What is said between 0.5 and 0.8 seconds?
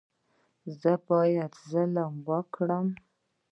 ایا